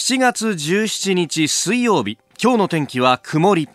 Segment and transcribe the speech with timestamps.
[0.00, 3.68] 7月17日水曜日今日の天気は曇り。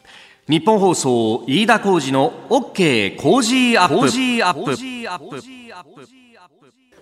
[0.49, 6.24] ニッポン放送飯田浩司の OK Cozy up。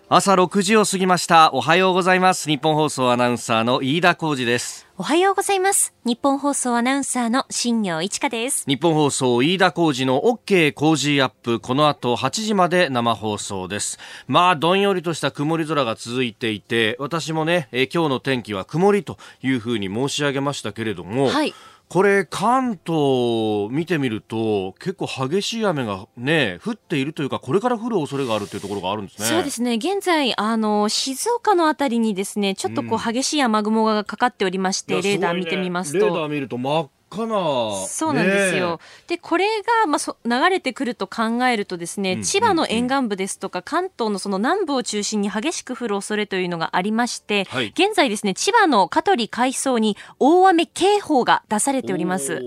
[0.09, 1.53] 朝6時を過ぎました。
[1.53, 2.49] おはようございます。
[2.49, 4.85] ニッポン放送アナウンサーの飯田浩司です。
[4.97, 5.93] おはようございます。
[6.03, 8.65] ニッポン放送アナウンサーの新行市佳です。
[8.67, 11.61] ニッポン放送飯田浩司の OK Cozy up。
[11.61, 13.97] この後8時まで生放送です。
[14.27, 21.53] まあどんよりとした曇り空が続いていて私もねえ今日の天気は曇りというふうに申し上げましたけれども、はい
[21.93, 29.27] これ関東見てみると結構激しい雨がね降っているというかこれから降る恐れがあるというところがあるんですね。
[29.27, 29.75] そうですね。
[29.75, 38.79] 現在あの静岡のあたりにですねちょっとこう激しい雨雲がかかっておりまして、いやレーダー見てみますごいねレーダとー見ると真っ赤なそうなんですよ。
[39.07, 39.45] で、これ
[39.81, 52.41] が、まあ、そ流れてくると考えるとですね、うん千葉の沿岸部ですとか、関東のその南部を中心に激しく降る恐れというのがありまして、はい現在ですね、千葉の香取海藻に大雨警報が出されております。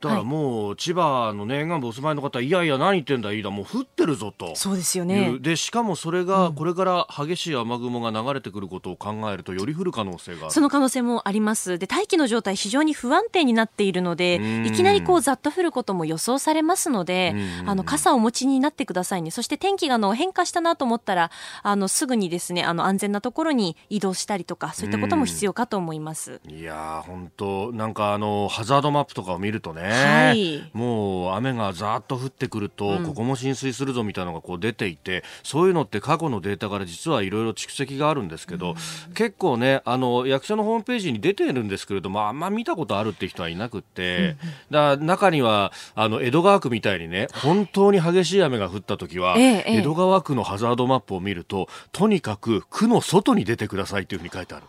[0.00, 4.54] だからもう、千葉の、ね、沿岸部お住まいの方いやいや何言ってんだ飯田もう降ってるぞと。
[4.54, 5.40] そうですよいねう。
[5.40, 11.78] でしかもそれがこれから激しい雨雲が流れてくることを考えるとより降る可能性がその可能性もあります。
[11.78, 19.30] で、大気の状態非常に不安定になっているのでうん、いきなりこうざっと降ることも予想されますのでう、んあの、傘をお持ちになってくださいね。
[19.30, 21.30] そして天気があの変化したなと思ったら、
[21.62, 26.40] あの、すぐにですね、あの、安全なところに移動したりとか、そういったことも必要かと思います。
[26.48, 30.70] いやー本当なんかあのハザードマップとかを見るとね、はい。
[30.72, 33.06] もう雨がざーっと降ってくると、うん。
[33.06, 38.74] ここも浸水するぞみたいなのがこう出ていてそういうのって過去のデータから実はいろいろ蓄積があるんですけど、
[39.14, 44.36] 結構ねあの役所のホームページに出てるんですけれどもあんま見たことあるって人はいなくって、
[44.70, 54.66] だから中にはあの江戸川区みたいにね本当に激しい雨が降った時は、江戸川区のハザードマップを見るととにかく区の外に出てくださいというふうに書いてある。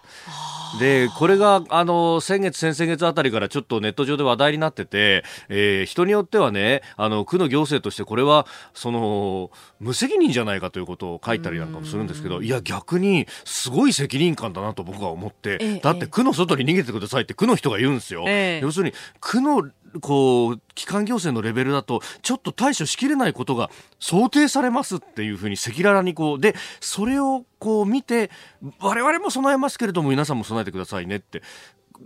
[0.80, 18.23] で、これが、あの、先月、先々月あたりからちょっとネット上で話題になってて、えー人によってはね、あの、区の行政としてこれは、その、無責任じゃないかということを書いたりなんかもするんですけど、いや、逆に、すごい責任感だなと僕は思って、ええだって区の外に逃げてくださいって区の人が言うんですよ。
[18.27, 18.59] ええ。
[18.61, 19.67] 要するに、区の、
[19.99, 23.69] こう、機関行政のレベルだと、ちょっと対処しきれないことが
[23.99, 28.31] 想定されますっていうふうに赤裸々にこう、で、それをこう見て、
[28.79, 31.41] 我々も備えますけれども、皆さんも備えてくださいねって。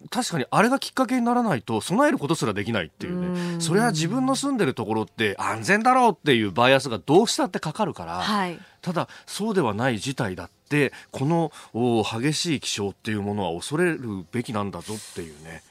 [0.10, 8.60] 確かにあれがきっかけにならないと備えることすらできないっていうねそれは自分の住んでるところって安全だろうっていうバイアスがどうしたってかかるから、はい。
[8.82, 10.56] ただそうではない事態だって
[11.12, 15.62] このお激しい気象っていうものは恐れるべきなんだぞっていうね。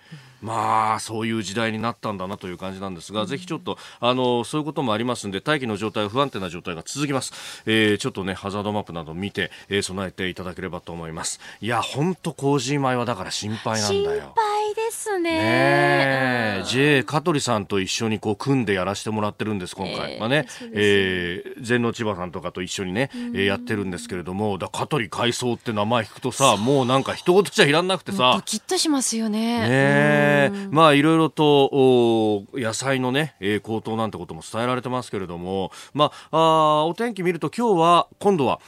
[0.40, 11.40] まあそういう時代になったんだなという感じなんですが、ぜひちょっとあのそういうこともありますんで大気の状態不安定な状態が続きます、えーちょっとねハザードマップなど見て、えー備えていただければと思います。
[11.62, 14.34] いや本当工事前はだから心配なん心だよ。
[14.36, 15.30] 配ですね。
[15.30, 20.46] ねえ、J 香取さんと一緒にこう組んでやらせてもらってるんです今回、ええまあねね。
[20.74, 29.68] えー全農千葉さんとかと一緒にね、えーやってるんですけれどもだ香取海藻って名前聞くとさもうなんか一言じゃいらんなくてドさキッとしますよね。
[29.68, 35.72] ねまあいろいろとお野菜のね、えー高騰なんてことも伝えられてますけれども。
[35.92, 38.60] まああーお天気見ると今日は今度は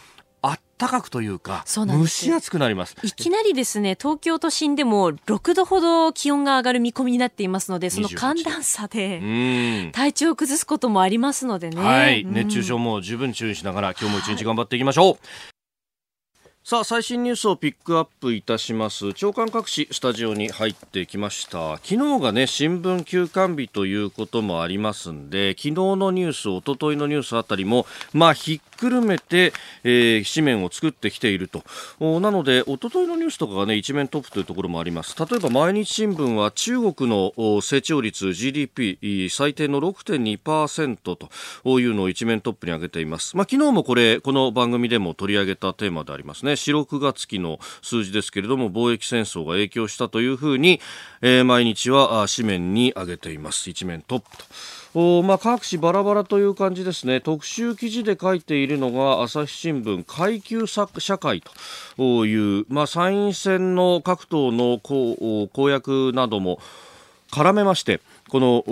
[0.42, 2.96] あったかくというか蒸し暑くなります。
[3.02, 9.92] いきなりですね、東京都心でも6度ほど気温が上がる見込みになっていますので、その28寒暖差でうん。
[9.92, 11.82] 体調を崩すこともありますのでね。
[11.82, 12.32] はい、うん。
[12.32, 15.55] 熱中症も十分注意しながら今日も一日頑張っていきましょう。
[16.68, 19.14] さあ最新ニュースをピックアップいたします。
[19.14, 21.76] 長官各紙スタジオに入ってきました。
[21.76, 29.52] 昨日がね新聞休刊日ということもありますんで昨日のニュース一昨日のニュースあたりもまあひっくるめて、
[29.84, 31.62] えー紙面を作ってきていると。
[32.20, 35.14] なので一昨日のニュースとかがね一面トップというところもあります。
[35.16, 43.36] 例えば毎日新聞は中国の成長率 GDP 最低の6.2%というのを一面トップに挙げています。
[43.36, 46.55] まあ昨日もこれこの番組でも取り上げたテーマでありますね。
[46.56, 50.80] 4、6月期の数字ですけれども貿易戦争が影響したというふうに、
[51.22, 53.70] えー毎日は紙面に挙げています。
[53.70, 54.44] 一面トップと。
[54.98, 57.20] おまあ、各紙バラバラという感じですね。
[57.20, 60.86] 特集記事で書いているのが朝日新聞階級社
[61.18, 61.42] 会
[61.98, 66.60] という、まあ、参院選の各党の公公約なども
[67.30, 68.00] 絡めまして
[68.30, 68.64] この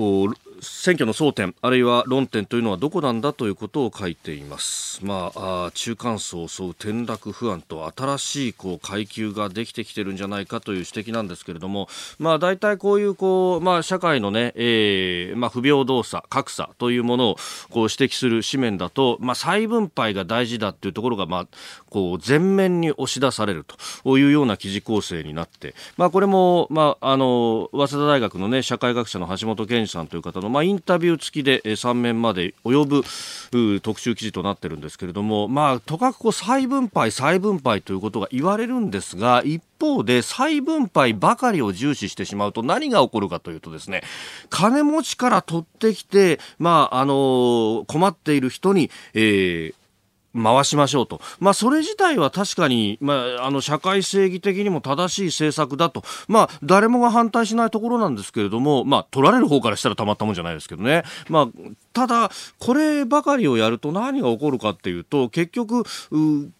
[0.65, 5.05] 選挙の争点あるいは論点というのはどこなんだということを書いています。
[5.05, 11.89] まあ、あ中間層を襲う転落不安と新しいこう階級ができてきてるんじゃないかという指摘なんですけれども、
[12.19, 17.37] まあ、大体こういうこう、まあ、社会のね、えーまあ、不平等さ格差というものを
[17.71, 21.47] こう指摘する紙面だと、まあ、再分配が大事だというところが、まあ、
[21.91, 23.65] こう全面に押し出される
[24.05, 33.03] というような記事構成になって、まあ、これも、まあ、あの早稲田大学の、ね、社会学者の橋本健二さんという方の、まあ、インタビュー付きで3面まで及
[33.51, 44.03] ぶ特集記事となっているんですけれども、まあ、とかくこう再分配、再分配ということが言われるんですが一方で再分配ばかりを重視してしまうと何が起こるかというとですね
[44.49, 49.75] 金持ちから取ってきて、まああの困っている人に、えー
[50.35, 51.21] 回しましょうと。
[51.41, 56.03] まあ、それ自体は確かに、まあ、あの、社会正義的にも正しい政策だと。
[56.29, 61.05] まあ、誰もが反対しないところなんですけれども、まあ、取られる方からしたらたまったもんじゃないですけどね。
[61.29, 61.49] まあ、
[61.93, 65.85] ただ、こればかりをやると何が起こるかっていうと、結局、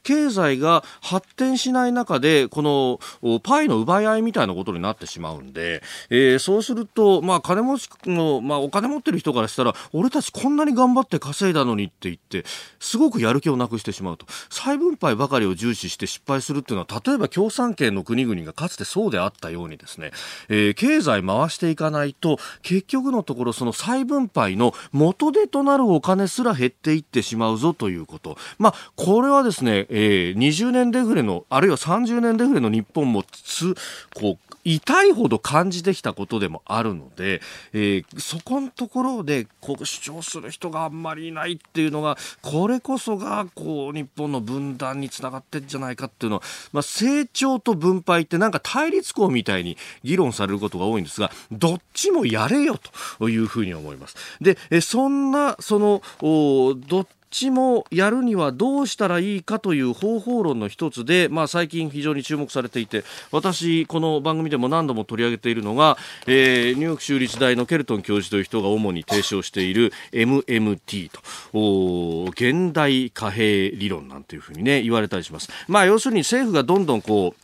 [0.03, 12.45] 経済が発展しない中で、この、パイの奪い合いみたいなことになってしまうんで、えー、そうすると、まあ、金持ちの、まあ、お金持ってる人からしたら、俺たちこんなに頑張って稼いだのにって言って、
[12.79, 14.27] すごくやる気をなくしてしまうと。
[14.51, 20.13] 再分配ばかりを重視して失敗するっていうのは、例えば共産圏の国々がかつてそうであったようにですね、
[20.49, 28.37] えー、経済回していかないと、結局のところその再分配の元手となるお金すら減っていってしまうぞということ。
[28.59, 33.75] まあ、これはですね、えー、20年デフレの、あるいは30年デフレの日本もつ、
[34.15, 37.43] こう、痛いほど感じてきたことでもあるので、
[37.75, 46.43] えー、そこのところでこう主張する人があんまりいないっていうのがこれこそがこう日本の分断につながってんじゃないかっていうのは、
[46.73, 52.79] まあ、成長と分配ってなんか対立校みたいに議論されることが多いんですがどっちもやれよ
[53.19, 54.17] というふうに思います。
[54.41, 75.51] で、えそんなそのどっちもやるにはどうしたらいいかという方法論の一つで、まあ、最近非常に注目されていて私、この番組でも何度も取り上げているのが、えー、ニューヨーク州立大のケルトン教授という人が主に提唱している MMT と現代貨幣理論なんていうふうに、ね、言われたりします。
[75.67, 77.44] まあ、要するに政府がどんどんこう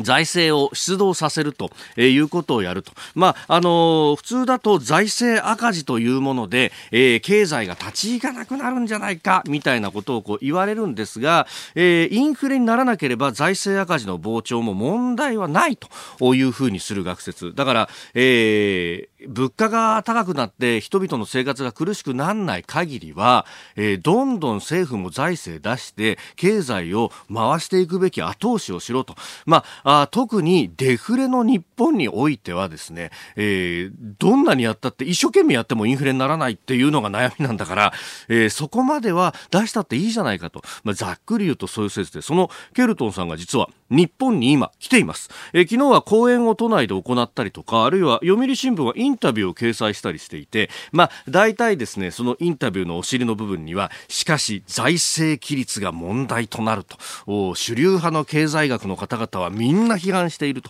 [0.00, 2.92] 財政を出動させるということをやると。
[3.14, 17.54] まあ、あの、普通だと財政赤字というもので、えー、経済が立ち行かなくなるんじゃないか、みたいなことをこう言われるんですが、えー、インフレにならなければ財政赤字の膨張も問題はないというふうにする学説。
[17.54, 29.14] だから、えー、物価が高くなって人々の生活が苦しくならない限りは、えー、どんどん政府も財政出して経済を回していくべき後押しをしろと。
[29.46, 37.92] まあ、あ特にデフレの日本においてはですね、えー、どんなにやったって一生懸命やってもインフレにならないっていうのが悩みなんだから、
[38.28, 40.62] えー、そこまでは出したっていいじゃないかと。
[40.82, 45.30] まあ、ざっくり言うとそういう説で、そのケルトンさんが実は日本に今来ています。
[45.52, 60.62] えー、昨日は講演を都内で行ったりとか、あるいは読売新聞はインタビューを掲載したりしていて、まあ、大体ですね、そのインタビューのお尻の部分には、しかし財政規律が問題となると、主流派の経済学の方々はみんな批判している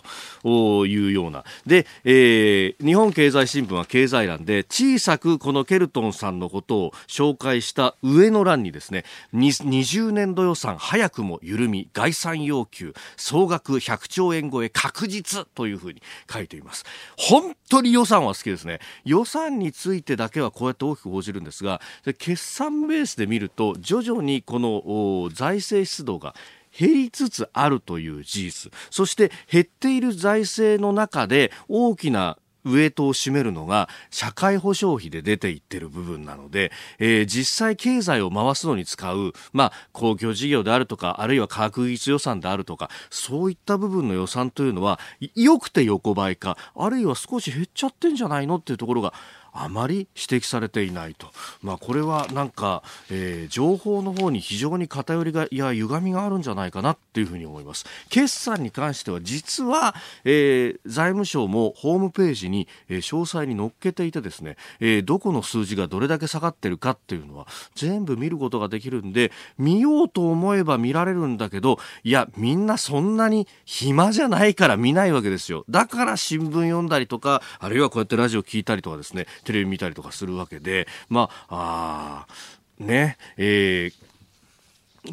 [0.43, 1.43] というような。
[1.65, 16.01] で、えー、日本経済新聞は経済欄で小さくこのケルトンさんのことを紹介した上の欄にですね、20年度予算早くも緩み、概算要求、総額100兆円超え確実というふうに
[16.31, 16.85] 書いています。
[17.17, 18.79] 本当に予算は好きですね。
[19.03, 21.81] 予算についてだけはこうやって大きく報じるんですが、
[22.17, 26.35] 決算ベースで見ると徐々にこの財政出動が
[26.77, 44.99] 減りつつあるという事実そして減っている財政の中で大きなウエイトを占めるのが社会保障費で出ていってる部分なので、えー、実際経済を回すのに使う、まあ、公共事業であるとか、あるいは科学技術予算であるとか、そういった部分の予算というのは、
[45.35, 49.13] 良くて横ばいか、あるいは少し減っちゃってんじゃないのっていうところが
[49.55, 51.31] あまり指摘されていないと、
[51.61, 57.85] まあ、これはなんか、えー、情報の方に非常に偏りがいや歪みがあるんじゃないかなっていうふうに思います。
[58.09, 59.95] 決算に関しては実は、
[60.25, 75.63] えー、財務省もホームページに、えー、詳細に載っけていてですね、えー、どこの数字がどれだけ下がってるかっていうのは全部見ることができるんで見ようと思えば見られるんだけどいやみんなそんなに暇じゃないから見ないわけですよ。
[75.69, 84.05] だから新聞読んだりとかあるいはこうやってラジオ聞いたりとかですねテレビ見たりとかするわけで、まあ、あね、えー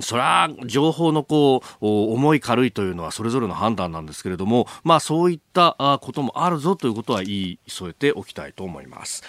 [0.01, 9.23] それは情報のこう重い軽いというのはそれぞれの判断なんですけれども、まあ、そういったこともあるぞということは言い添えておきたいと思います。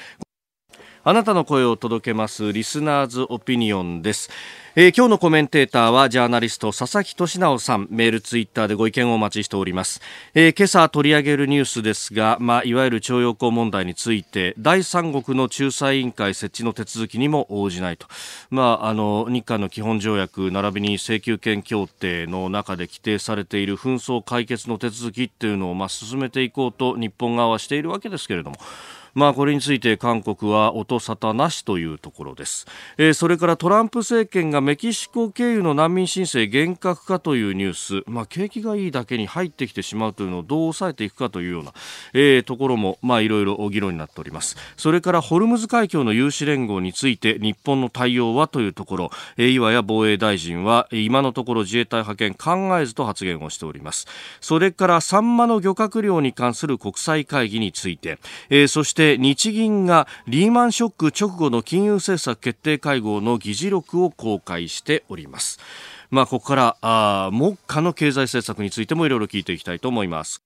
[1.05, 4.29] あなたの声を届けますリスナーズオピニオンです。
[4.75, 7.89] えー、今日のコメンテーターはジャーナリスト佐々木俊直さん。
[7.91, 9.99] メールツイッターでご意見をお待ちしております、
[10.33, 18.07] えー、今朝取り上げるニュースですが、まあ、いわゆる徴用工問題について第三国の仲裁委員会設置の手続きにも応じないと、
[18.49, 28.55] まあ、あの日韓の基本条約並びに請求権協定の中で規定されている紛争解決の手続きっていうのを、まあ、進めていこうと日本側はしているわけですけれども。
[29.15, 32.65] まあ、これについて韓国は音沙汰なしというところです、
[32.97, 41.73] えー、それからトランプ政権がメキシコ経由の難民申請厳格化というニュース、まあ、景気がいいだけに入ってきてしまうというのをどう抑えていくかというような、
[42.13, 44.55] えー、ところも、まあ、いろいろ議論になっております。
[44.77, 54.07] それからホルムズ海峡の有志連合について日本の対応はというところ、えー、岩谷防衛大臣は今のところ自衛隊派遣考えずと発言をしております。
[54.41, 58.17] それからサンマの漁獲量に関する国際会議について、
[58.49, 65.59] えー、そしてして日銀がリーマンショック直後の金融政策決定会合の議事録を公開しております。
[66.09, 70.41] まあ、ここからあ目下の経済政策についてもいろいろ聞いていきたいと思います。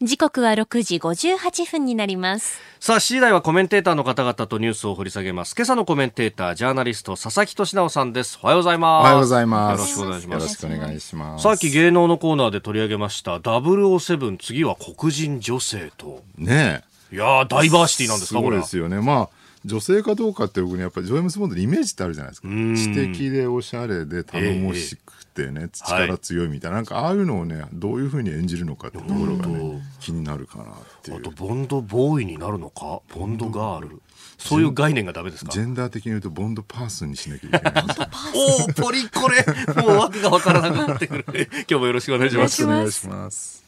[0.00, 2.60] 時刻は6時58分になります。
[2.80, 5.54] さあ C 台はコメンテーターの方々とニュースを掘り下げます。
[5.54, 8.38] 今朝のコメンテータージャーナリスト佐々木俊直さんです。
[8.42, 9.02] おはようございます。
[9.02, 9.78] おはようございます。
[9.78, 10.42] よろしくお願いします。
[10.42, 11.42] よろしくお願いします。
[11.44, 16.24] さっき芸能のコーナーで取り上げました007次は黒人女性と。
[16.36, 19.00] ねいやダイバーシティなんですかこれですよね。
[19.00, 22.48] まあ女性かどうかって僕にやっぱりジョームス・ボンドのイメージってあるじゃないですか。
[22.48, 30.66] 知的でおしゃれで頼もしくてね、えー、力強いみたいな、はい、なんかああいうのをねどういうふうに演じるのかってところがね気になるかなっ
[31.02, 31.18] ていう。
[31.18, 33.02] あとボンドボーイになるのか？
[33.14, 34.02] ボンドガール。
[34.38, 35.52] そういう概念がダメですか？
[35.52, 37.84] ジェンダー的に言うとボンドパーソンにしなきゃいけない
[38.34, 39.44] おおポリコレ。
[39.84, 41.24] もう訳が分からなくなってくる。
[41.30, 42.64] 今日もよろしくお願いします。
[42.64, 43.61] お願いします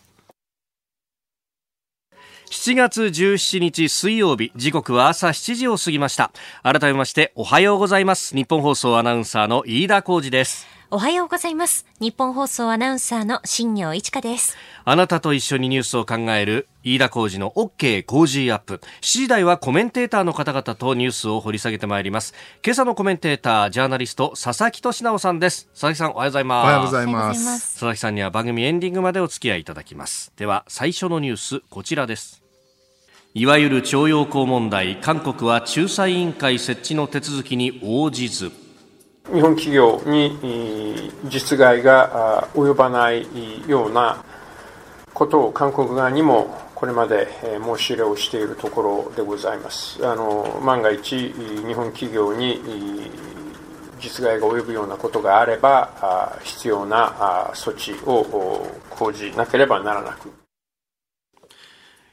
[2.54, 6.30] 7月17日水曜日時刻は朝7時を過ぎました。
[6.62, 8.37] 改めましておはようございます。
[8.37, 10.68] 日本放送アナウンサーの飯田浩二です。
[10.92, 11.84] おはようございます。
[11.99, 14.56] 日本放送アナウンサーの新業一華です。
[14.84, 18.80] あなたと一緒にニュースを考える飯田浩二の OK 工事アップ。
[19.00, 22.34] 7時台はコメンテーターの方々とニュースを掘り下げてまいります。
[22.64, 25.66] 今朝のコメンテータージャーナリスト佐々木俊直さんです。
[25.73, 26.64] 佐々木さんおはようございます。
[26.64, 27.73] おはようございます。
[27.73, 30.32] 佐々木さんには番組エンディングまでお付き合いいただきます。
[30.37, 32.43] では最初のニュースこちらです
[33.37, 38.53] いわゆる徴用工問題韓国は仲裁委員会設置の手続きに応じず。
[39.33, 43.26] 日本企業に実害が及ばない
[43.69, 44.25] ような
[45.12, 50.07] ことを韓国側にもこれまで申し入れをしているところでございます。
[50.07, 51.17] あの万が一
[51.67, 52.61] 日本企業に
[53.99, 60.43] 実害が及ぶようなことがあれば必要な措置を講じなければならなく。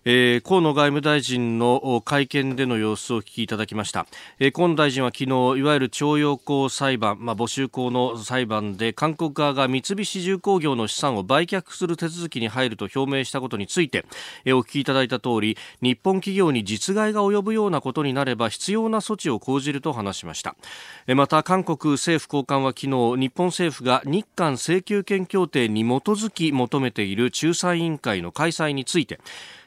[0.03, 4.07] えー、河野外務大臣の会見での様子をお聞きいただきました、
[4.39, 14.05] えー、河野大臣は昨日いわゆる徴用工裁判、まあ、募集工の裁判で韓国側が三菱重工業の資産を売却する手続きに入ると表明したことについて、
[14.43, 20.55] えー、お聞きいただいた通り日本企業に実害が及ぶようなことになれば必要な措置を講じると話しました、
[21.05, 22.87] えー、また韓国政府高官は昨日
[23.19, 29.19] 日本政府が日韓請求権協定に基づき求めている仲裁委員会の開催について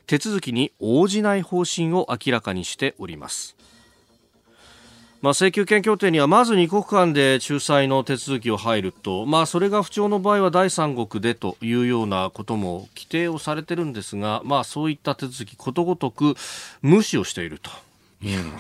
[0.07, 3.57] 手続きに応じない方針を明らかにしております
[5.25, 16.35] まあ、請求権協定にはまず2国間で仲裁の手続きを入ると、まあ、それが不調の場合は第三国でというようなことも規定をされているんですが、まあ、そういった手続きことごとく
[16.83, 17.71] 無視をしていると。
[18.23, 18.53] うん、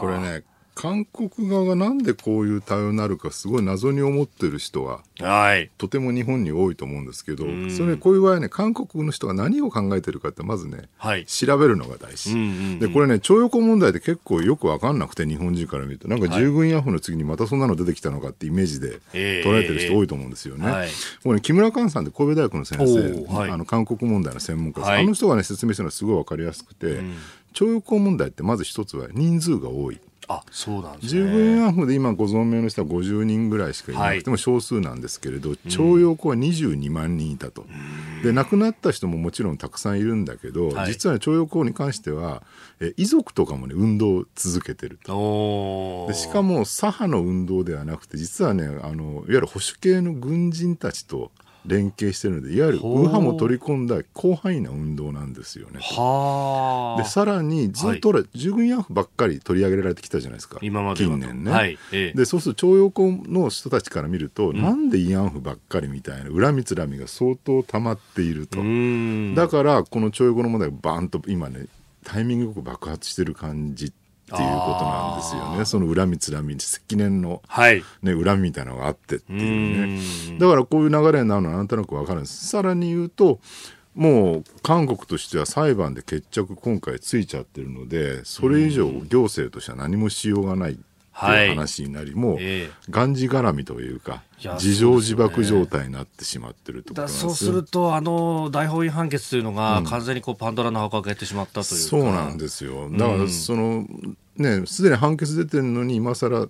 [0.00, 0.44] これね
[0.80, 16.06] 韓国側がなんでこういう対応になるかすごい謎に思ってる人は、はい、とても日本に多いと思うんですけど、それこういう場合ね韓国の人が何を考えてるかってまずね、はい、調べるのが大事、うんうんうん、でこれね徴用工問題って結構よく分かんなくて日本人から見ると。
[16.06, 20.70] なんか従軍ヤフの次にまたそんなの出てきたのかってイメージで捉えてる人多いと思うんですよね。
[20.70, 20.88] はい、
[21.24, 27.16] これね木村寛さんって神戸大学の先生、はい、あの韓国問題の専門家です、あの人がね説明したのはすごい分かりやすくて、うん、
[27.52, 29.98] 徴用工問題ってまず一つは人数が多い。
[30.28, 31.22] あそうなんですね。
[31.22, 37.64] 従軍ヤフで今ご存命の人は50人ぐらいしかいなくても少数なんですけれど、はい、徴用工は22万人いたと。
[38.22, 42.42] で亡くなった人ももちろんたくさんいるんだけど、はい、実は徴用工に関しては
[42.80, 46.06] え遺族とかもね運動を続けてると。
[46.08, 51.30] でしかも左派の運動ではなくて実はねあのいわゆる保守系の軍人たちと
[51.66, 55.80] 連携してるのでいわゆる右派も取り込んだ広範囲な運動なんですよね。
[55.80, 60.58] でさらにずっと、はい、従軍慰安婦ばっかり取り上げられてきたじゃないですか。
[60.62, 61.50] 今まで近年ね。
[61.50, 61.78] はい。
[61.92, 68.58] ええ、でそうすると徴用工の人たちから見ると、うん、なんで慰安婦ばっかりみたいな恨みつらみが相当溜まっていると。
[69.34, 71.66] だからこの徴用工の問題がバーンと今ね
[72.04, 73.92] タイミングよく爆発してる感じ
[74.34, 75.64] いうことなんですよね。
[75.64, 77.82] その恨みつらみ、積年の、はい。
[78.02, 80.02] ね、恨みみたいなのがあってっていうね。
[80.30, 82.46] うんだからこういう流れになるのはなんとなくわかるんです。
[82.48, 83.40] さらに言うと、
[83.94, 90.78] もう韓国としては裁判で決着今回ついちゃってるので、それ以上行政としては何もしようがない
[91.18, 94.22] っていう話になり、もうえがんじがらみというか
[94.54, 102.88] 自情自爆状態になってしまってるとそうすると、あの大法院判決というのが、完全にこうパンドラの箱を開けてしまったというか、そうなんですよ。
[102.90, 103.86] だから、その、
[104.36, 106.48] ね、すでに判決出てるのに、今更、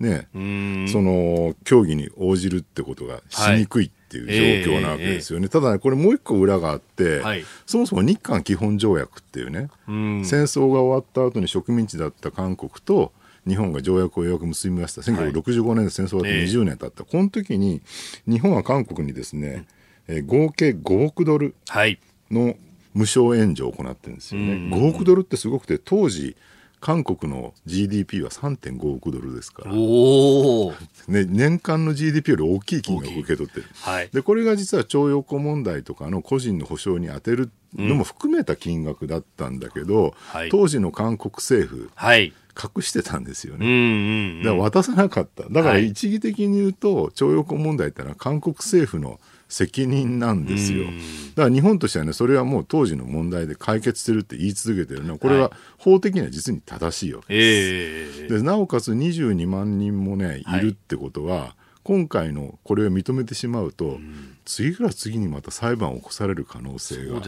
[0.00, 0.88] ね、うん。
[0.90, 5.48] その、協議に応じるってことがしにくいっていう状況なわけですよね。
[5.48, 7.44] ただね、これもう一個裏があって、はい。
[7.66, 10.24] そもそも日韓基本条約っていうね、うん。
[10.24, 13.12] 戦争が終わった後に植民地だった韓国と
[13.46, 15.02] 日本が条約をようやく結びました。
[15.02, 17.04] 1965年で戦争が終わって20年経った。
[17.04, 17.80] この時に
[18.26, 19.66] 日本は韓国にですね、
[20.08, 21.98] えー合計5億ドルはい。
[22.30, 22.54] の
[22.94, 24.54] 無償援助を行ってるんですよね。
[24.76, 26.36] 5億ドルってすごくて、当時、
[26.80, 29.72] 韓国の GDP は3.5億ドルですから。
[29.72, 33.66] ね、年間の GDP より大きい金額を受け取ってる。
[33.82, 34.08] はい。
[34.12, 42.32] で、これが実は徴用工問題とかの個人の保障に充てるのも含めた金額だったんだけど、はい当時の韓国政府、はい。
[42.62, 43.66] 隠してたんですようんね。
[43.66, 45.44] うんだから渡さなかった。
[45.44, 50.84] だからはい一義的に言うと、徴用工問題ってのは韓国政府の責任なんですよ。
[51.34, 58.22] だから日本としてはね、それはもう当時の問題で解決してるって言い続けてるのは、これは法的には実に正しいわけです。
[58.22, 63.98] ええでなおかつ22万人もね、はいいるってことは、今回のこれを認めてしまうと、
[64.44, 67.20] 次から次にまた裁判を起こされる可能性が。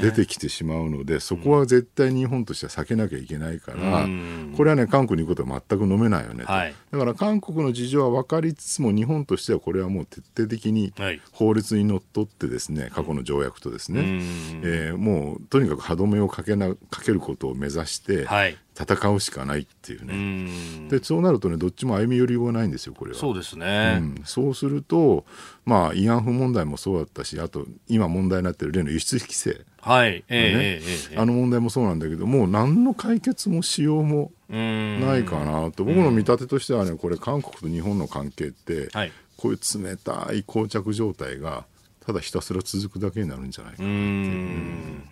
[0.00, 6.52] 出てきてしまうので、そこは絶対に日本としては避けなきゃいけないから、うんこれはね、韓国に行くことは全く飲めないよねと。
[6.52, 18.56] はいだから韓国の事情は分かりつつも、日本としてはこれはもう徹底的にはい法律にのっとってですね、過去の条約とですね、うんえーもうとにかく歯止めをかけなかけることを目指してはい。
[18.80, 20.14] 戦うしかないっていううね。
[20.14, 20.88] ん。
[20.88, 23.18] でそうなるとねどっちも歩み寄りがないんですよこれは。
[23.18, 23.98] そうですうね。
[23.98, 25.24] ん、そうすると、
[25.64, 30.24] まあ、慰安婦問題もそうだったしあと今問題になってる例の輸出規制、はい。
[30.28, 39.12] えねえええええあの問題もそうなんだけどもう何の解決もしようもうんないかなと、僕の見立てとしてはねこれ韓国と日本の関係って、はい。
[39.36, 41.64] こういう冷たい膠着状態が
[42.04, 45.08] ただひたすら続くだけになるんじゃないかうな、ん。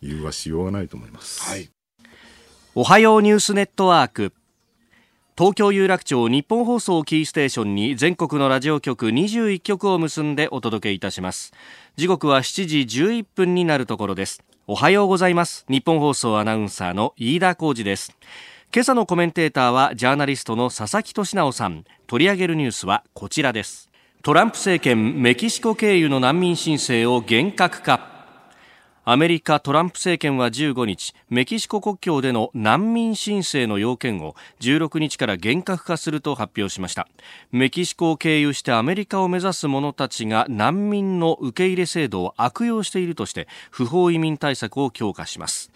[0.00, 1.42] 理由はしようがないと思います。
[1.42, 1.68] はい。
[2.78, 4.34] おはようニュースネットワーク。
[5.34, 11.54] 東京有楽町日本放送キーステーションに全国のラジオ局21局を結んでお届けいたします。
[11.96, 14.42] 時刻は7時11分になるところです。
[14.66, 15.64] おはようございます。
[15.70, 18.14] 日本放送アナウンサーの飯田浩二です。
[18.74, 21.86] 今朝のコメンテーターはジャーナリストの佐々木俊直さん。
[22.06, 23.88] 取り上げるニュースはこちらです。
[24.22, 28.15] トランプ政権メキシコ経由の難民申請を厳格化。
[29.08, 37.06] アメリカトランプ政権は15日メキシコ国境での難民申請の要件を16日から厳格化すると発表しました。
[37.52, 45.70] メキシコを経由してアメリカを目指す者たちが難民の受け入れ制度を悪用しているとして不法移民対策を強化します。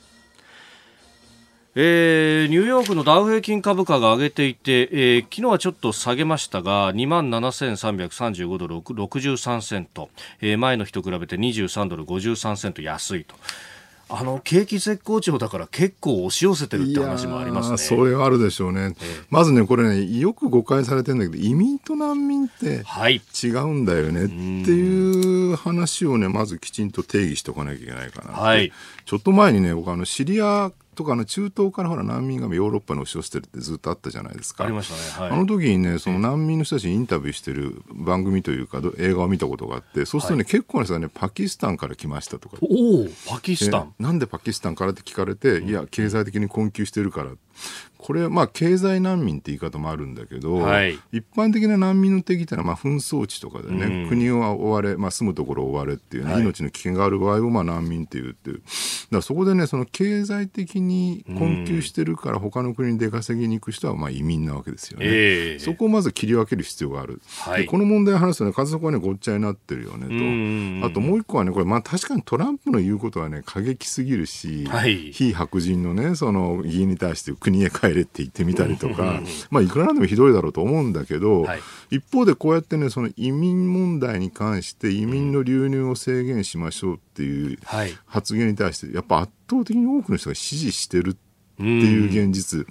[1.83, 10.11] えーニューヨークのダウ平均株価が上げていて、えー昨日はちょっと下げましたが、2万7335ドル63セント、
[10.43, 13.35] えー前の日と比べて23ドル53セント安いと。
[14.11, 17.79] あの、景気絶好調だから結構押し寄せてるって話もありますね。
[17.79, 18.95] それはあるでしょうね、
[19.31, 23.23] まずね、これね、よく誤解されてるんだけど、移民と難民ってはい。
[23.43, 28.71] 違うんだよねっていう話をね、まずきちんと定義しておかなきゃいけないかなはい
[29.07, 34.65] ちょっと前にね、僕、あのシリアとかの中東からほら難民がヨーロッパに押し寄せてるってずっとあったじゃないですか。
[34.65, 35.31] ありましたね。
[35.31, 35.47] あはい。
[35.47, 42.59] の時にね、その難民の人たちにインタビューしてる番組というか、ど映画を見たことがあって、そうするとね、結構な人がね、パキスタンから来ましたとか。
[42.61, 43.95] おおパキスタン。
[43.99, 47.31] でなんでパキスタンからって聞かれて、いや、経済的に困窮してるから。
[48.01, 58.57] これ、まあ、経済難民って言い方もあるんだけど、はい一般的な難民の定義ってのは、まあ、紛争地とかでね、うん国を追われ、まあ、住むところを追われっていうね、はい命の危険がある場合を、まあ、難民っていうっていう。
[58.57, 58.67] だか
[59.11, 65.07] らそこでね、その経済的に困窮してるから、他の国に出稼ぎに行く人は、まあ、移民なわけですよね。
[65.07, 67.21] ええそこをまず切り分ける必要がある。
[67.41, 70.87] はいでこの問題を話すとね、数そこはね、ごっちゃになってるようんねと。
[70.87, 81.61] あともう一個はね、これ、まあ確かにトランプの言うことはね、過激すぎるし、はい非白人のね、その議員に対して国へ帰れって言ってみたりとか、まあいくらなんでもひどいだろうと思うんだけど、はい。
[81.91, 87.93] 一方でこうやってね、その移民問題に関して移民の流入を制限しましょうっていうはい。
[88.07, 91.17] 発言に対して、やっぱ圧倒的に多くの人が支持してるっ
[91.57, 92.67] ていう現実。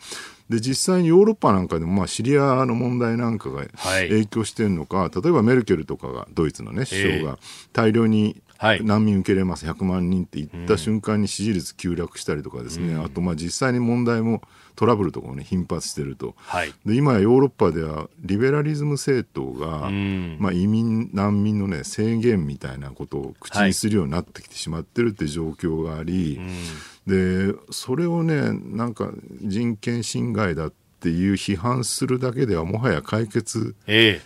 [0.49, 4.09] で、実際にヨーロッパなんかでも、まあ、シリアの問題なんかがはい。
[4.09, 7.37] 影響してるのか、例えばメルケルとかが、ドイツのね、首相が
[7.71, 14.41] 大量に難民受け入れます、100万人って言った瞬間に支持率急落したりとかですね、あとまあ実際に問題も
[14.75, 19.89] トラブルとかもね頻発してると、はい、で今やヨーロッパではリベラリズム政党が、
[20.39, 26.39] まあ、移民難民のね制限みたいなことを口にするようになってきてしまってるって状況があり、
[27.07, 33.75] でそれをねなんか人権侵害だっていう批判するだけではもはや解決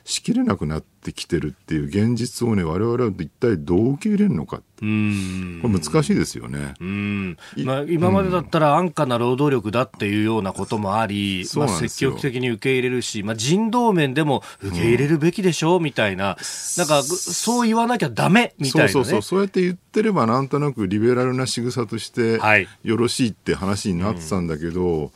[0.06, 5.60] しきれなくなってきてるっていう現実をね我々は一体どう受け入れるのかうん。
[5.62, 6.74] これ難しいですよね。
[6.82, 7.38] うん。
[7.64, 16.38] まあ、今までだったら安価な労働力だっていうようなこともあり、まあ、積極的に受け入れるし、まあ、人道面でも受け入れるべきでしょう、みたいな、
[16.78, 19.22] なんかそう言わなきゃだめみたいな、ね、そうそうそう。
[19.22, 22.42] そうやって言ってればなんとなくリベラルな仕草として
[22.84, 25.12] よろしいって話になってたんだけど、はいうん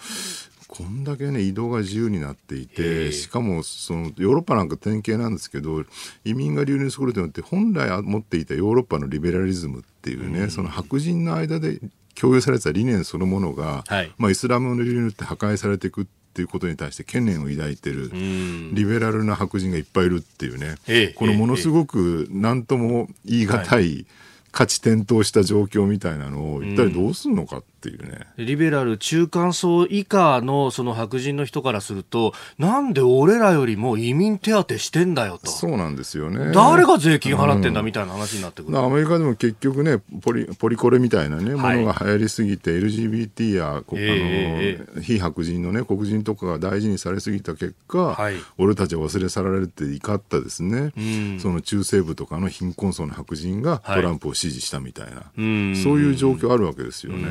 [0.78, 5.84] こんだけね移動が自由になっていてしかもそのヨーロッパなんか典型なんですけど
[6.24, 11.80] 移民が流入することによって本来持っていたヨーロッパのリベラリズムっていうね、うん、その白人の間で
[12.14, 20.76] 共有されてた理念そのものが、はい、まあ、イスラムの流入って破壊されていくっていうことに対して懸念を抱いてるリベラルな白人がいっぱいいるっていうね、
[21.16, 24.06] このものすごく何とも言い難い、
[24.52, 35.52] 価値転倒した状況みたいなのを一体どうするのかっていうね、うん、リベラル中間層以下のその白人の人からするとなんで俺らよりも移民手当してんだよと。
[35.52, 36.52] そうなんですよね。
[36.54, 57.28] 誰が税金払ってんだみたいな話になってくる、うん、アメリカでも結局ねポリポリコレみたいなね、ものが流行りすぎて LGBT や、えー、あの非白人のね黒人とかが大事にされすぎた結果、はい、俺たちは忘れ去られて怒ったですね、うん、その中西部とかの貧困層の白人がトランプを支支持したみたいな、そういう状況あるわけですよね。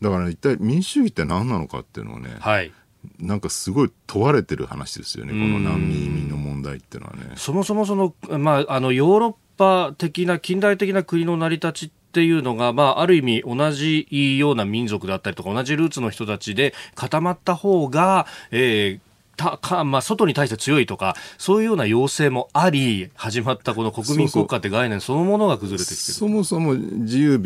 [0.00, 2.72] だから、ね、一体民主主義って何なのかっていうのをね、はい、
[3.18, 7.34] なんかすごい問われてる話ですよね、この難民移民の問題っていうのはね。
[7.36, 14.06] そもそもその、まあ、あのヨーロッパ的な近代的な国の成り立ちっていうのが、まあ、ある意味同じ
[14.38, 19.00] ような民族だったりとか同じルーツの人たちで固まった方が、えー、
[19.36, 27.38] たか、まあ、外に対して強いとか、そういうような要請もあり、始まったこの国民国家って概念そのものが崩れてきてそもそも自由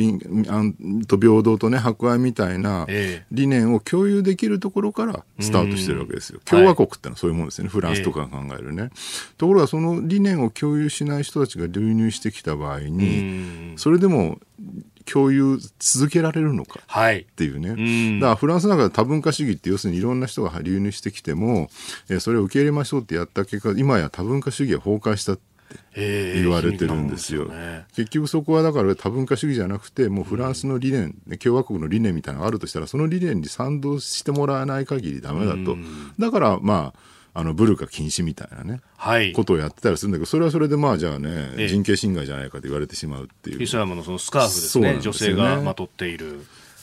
[1.06, 2.86] と平等とね、博愛みたいな
[3.30, 6.40] 理念を共有できるところからスタートしてるわけですよ。
[6.44, 8.90] 共和国ってのはそういうものですよね、フランスとかが考えるね。
[9.36, 14.38] ところがその理念を共有しない人たちが流入してきた場合に、それでも
[15.10, 21.70] 共有続けられるのかっていうね、はい、だからフランスなんかで多文化主義って要するにいろんな人が流入してきても、
[22.10, 25.42] えー、それを受け入れましょうってやった結果今や多文化主義は崩壊したって
[26.34, 27.46] 言われてるんですよ。
[27.46, 35.76] ね、結局そこはだから多文化主義じゃなくてもうフランスの理念、うん、共和国の理念みたいなのがあるとしたらその理念に賛同してもらわない限りダメだと。
[36.18, 43.62] だからまああのブルカ禁止みたいなね、はい、ことをやってたりするんだけど、それはそれでまあじゃあね、ええ、人権侵害じゃないかと言われてしまうっていう。
[43.62, 45.00] イスラムのそのスカーフですね、すね。
[45.00, 46.38] 女性がまとっている。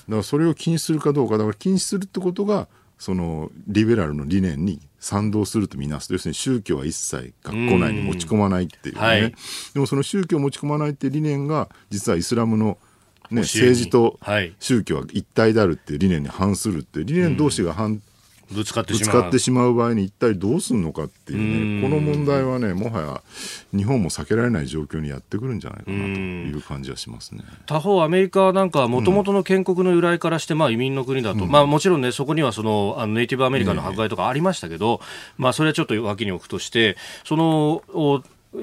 [0.08, 9.36] だからそれを禁止するかどうか、だから禁止するってことが、そのリベラルの理念に賛同するとみなす要するに宗教は一切学校内に持ち込まないっていうね、はい、
[9.74, 12.78] でもその宗教を持ち込まないっていう理念が実はイスラムの、
[13.30, 14.18] ね、政治と
[14.60, 17.06] 宗教は一体であるっていう理念に反するっていう。
[17.06, 18.02] 理念同士が反う
[18.52, 18.94] ぶつかって
[19.40, 19.74] しまう。
[19.76, 23.22] 場合に一体どうするのかっていうねこの問題はねもはや
[23.76, 27.44] 日本も避けられない状況にやってくるんじゃないかなという感じはしますね。
[27.66, 35.02] 他方アメリカなんかはもともとの建国の由来からして、まあ、移民の国だと、うん、まあ、もちろんねそこにはそのあのネイティブアメリカの迫害とかありましたけど、
[35.38, 37.82] まあ、それはちょっと脇に置くとしてその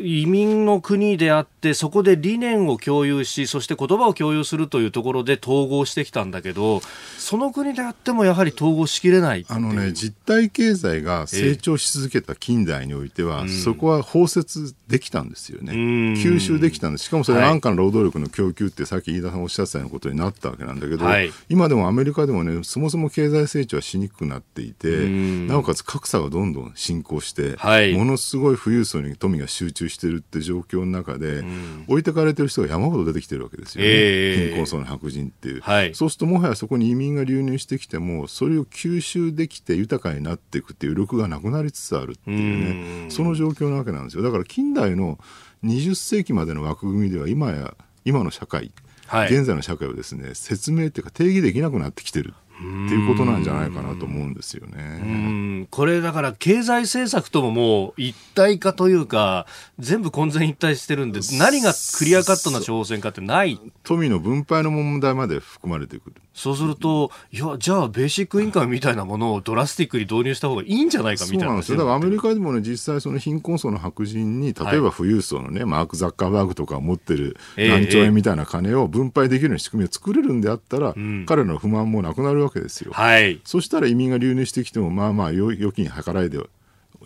[0.00, 6.80] 移民の国であってそこで理念を共有しそして言葉を共有するというところで統合してきたんだけど
[7.18, 15.72] その国であってもやはり統合しきれないあのね実体経済が成長し続けた近代においては、えー、そこは包摂できたんですよね。
[15.72, 17.04] 吸収できたんです。
[17.04, 44.22] しかもそれ安価な労働力の供給ってさっき飯田さんおっしゃったようなことになったわけなんだけど、はい、今でもアメリカでもねそもそも経済成長はしにくくなっていてなおかつ格差がどんどん進行して、はい、ものすごい富裕層に富が集中してるって状況の中で、うん、置いてかれてる人が山ほど出てきてるわけですよね、えー、貧困層の白人っていう、はい、そうするともはやそこに移民が流入してきてもそれを吸収できて豊かになっていくっていう力がなくなりつつあるっていうね、うその状況なわけなんですよ。
[44.22, 45.18] だから近代の
[45.64, 48.72] 20世紀までの枠組みでは今や今の社会
[49.12, 55.66] はい、現在の社会をですね説明っていうか定義できなくなってきてるっっていうことなんじゃないかなと思うんですよね。
[55.70, 59.46] これだから経済政策とももう一体化というか
[59.78, 66.16] 全部混然一体してるんで何がクリアカットな挑戦かってない富の分配の問題まで含まれてくる。
[66.34, 71.44] そうすると、いや、じゃあ、ベーシックインカムみたいなものをドラスティックに導入した方がいいんじゃないかみたいな。
[71.44, 71.78] そうなんですよ。
[71.78, 82.92] だからアメリカでもね、実際その貧困層の白人に、例えば富裕層のね、はい、マーク・ザッカーバーグとか持ってる何兆円みたいな金を分配できるような仕組みを作れるんであったら、えー、彼らの不満もなくなるわけですよ。
[82.92, 83.40] はい。
[83.44, 86.38] そしたら移民が流入してきても、まあまあ、預金計らいで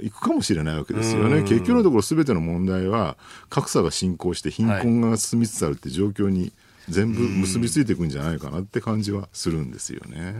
[0.00, 1.42] いくかもしれないわけですよね。
[1.42, 3.16] 結局のところ全ての問題は
[3.50, 6.52] 格差が進行して貧困が進みつつあるって状況に、はい
[6.88, 10.34] 全部結びついていくんじゃないかなって感じはするんですよね。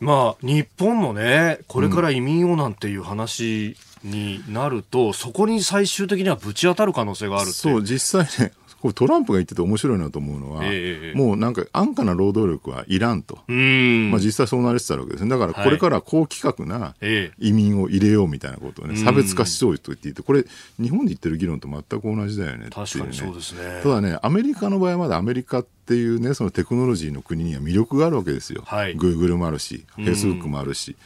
[0.00, 8.52] まあ、日本もね、これから移民をなんていう話になると、うん、そこに最終的にはぶち当たる可能性があるそう、実際ね、
[8.84, 13.38] これトランプが言ってて面白いなと思うのは、えー、もうなんか安価な労働力はいらんと。
[13.50, 15.30] んまあ実際そうなりつつあるわけですね。
[15.30, 16.94] だからこれから高規格な
[17.38, 20.44] 移民を入れようみたいなことをね、差別化しそうと言っていて、これ
[20.78, 23.80] 日本で言ってる議論と全く同じだよね、ね、確かにそうですね。
[23.82, 28.62] ただね、アメリカの場合はまだアメリカっていうね、そのテクノロジーの国には魅力があるわけですよ。
[28.66, 30.96] はい、Google もあるし、Facebook もあるし。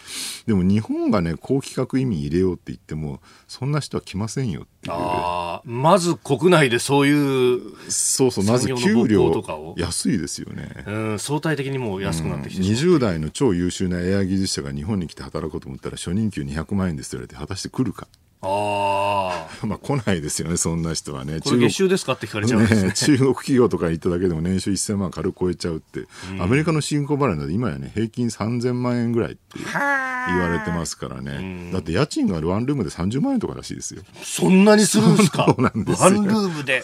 [0.47, 4.95] でも日本がね、高規格移民入れようって言っても、そんな人は来ませんよっていう。
[4.97, 7.61] あまず国内でそういう。
[7.91, 8.45] そうそう。
[8.45, 9.43] まず給料
[9.77, 10.85] 安いですよね。
[10.87, 18.07] うん、相対的にも安くなってきて、うん、20代の超優秀なエア技術者が日本に来て働こうと思ったら初任給200万円ですと言われて果たして来るか？
[18.41, 19.67] あ あ。
[19.67, 21.41] まあ来ないですよね、そんな人はね。
[21.41, 31.33] これ月収ですかって聞かれちゃうんですね、ね、 中国企業とか行っただけでも年収1000万軽く超えちゃうって、うん、アメリカの新興払いなど今やね、平均3000万円ぐらいって言われてますからね。
[31.33, 34.03] うん、だって家賃がワンルームで30万円とからしいですよ。
[34.23, 35.47] そんなにするんですか？
[35.49, 36.83] そうなんですワンルームで。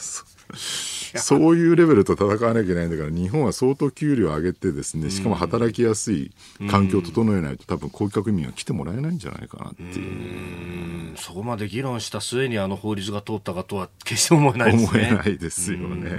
[0.57, 6.33] そういうレベルと戦わなきゃいけないんだから日本は相当給料を上げてですねしかも働きやすい
[6.71, 14.89] 環境を整えないと多分高級民は来てもらえないんじゃないかなっていうそこまで議論した末にあの法律が通ったかとは決して思えないですね。
[14.89, 16.11] 思えないですよね。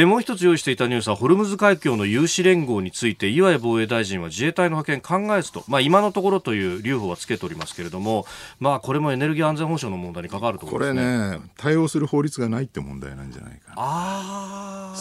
[0.00, 8.24] えもう一つ用意していたニュースはホルムズ海峡の有志連合について岩井防衛大臣は自衛隊の派遣考えずと、まあ、今のところという留保はつけておりますけれども、
[8.60, 13.74] まあ、これもエネルギー安全保障の問題に関わるところ、ね、これね対応する法律がないって問題なんじゃないかな。
[13.76, 14.94] あ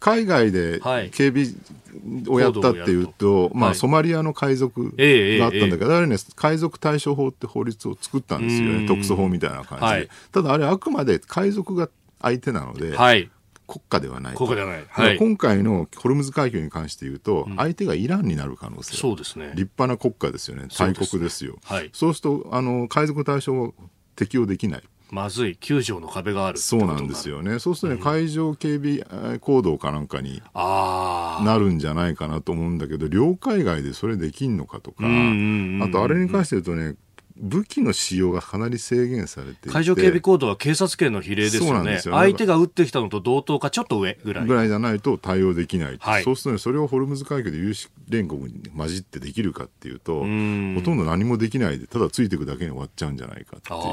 [0.00, 0.80] 海外で
[1.12, 1.46] 警備
[2.28, 10.10] をやったっていうと、まあ、ソマリアの海賊があったんだけど、あれね、海賊対処法って法律を作ったんですよね、特措法みたいな感じで。
[10.30, 11.88] ただ、あれ、あくまで海賊が
[12.20, 12.94] 相手なので、
[13.66, 19.52] 国家ではない国家ではない、はい、今回のホルムズ海峡に関して言うと、相手がイランになる可能性、そうですね。
[19.54, 20.68] 立派な国家ですよね。
[20.78, 21.58] 大国ですよ。
[21.62, 23.74] そう,、はい、そうするとあの海賊対象を
[24.16, 24.82] 適用できない。
[25.10, 25.56] まずい。
[25.60, 27.58] 9条の壁があるそうなんですよね。
[27.58, 36.96] そうするとね、うん、海上警備行動かなんかになるんじゃないかなと思うんだけど領海外でそれできんのかとか、あとあれに関して言うとね
[37.36, 42.00] 武器の使用がかなり制限されて海上警備行動は警察権の比例ですよね、よ。
[42.00, 44.46] 相手が撃ってきたのと同等か、ちょっと上ぐらい。
[44.46, 53.86] ぐらいじゃないと対応できない、はい、そうすると、ね、それをホルムズ海峡で有志連合に混じってできるかっていうと、ほとんど何もできないで、ただついていくだけに終わっちゃうんじゃないかっていうね。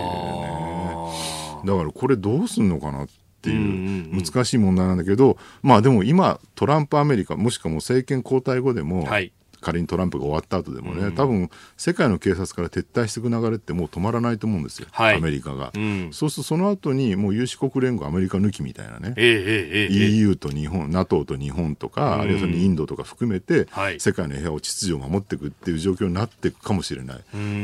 [1.65, 3.07] だからこれ、どうすんのかなっ
[3.41, 27.17] ていう難しい問題なんだけど、まあでも今、トランプアメリカ、もしくはもう政権交代後でも、はい仮にトランプが終わった後でもね、うん、多分世界の警察から撤退していく流れってもう止まらないと思うんですよ、はい、アメリカが、うん、そうするとその後にもう有志国連合アメリカ抜きみたいなね、えーえー、EU と日本 NATO と日本とか、うん、あるいはそのインドとか含めて、はい、世界の平和を秩序を守っていくっていう状況になっていくかもしれない、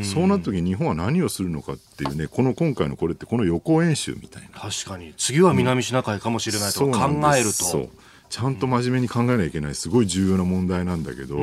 [0.04, 4.60] そうなった時に日本は何をするのかっていうねこの今回のこれってこの予行演習みたいな。
[4.60, 5.14] 確かに。
[5.18, 7.90] 次は南シナ海かもしれないと考えると、
[8.30, 11.38] ちゃんと真面目に考えなきゃいけないすごい重要な問題なんだけど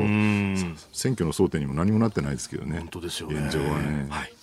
[0.93, 2.79] 選挙の争点にも何もなってないですけどね。
[2.79, 3.39] 本当ですよね。
[3.45, 4.33] 現状はね、はい。